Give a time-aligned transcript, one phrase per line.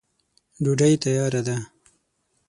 [0.63, 1.57] ډوډی تیاره ده.